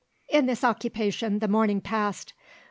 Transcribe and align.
In 0.29 0.47
this 0.47 0.63
occupation 0.63 1.37
the 1.37 1.47
morning 1.47 1.79
passed. 1.79 2.33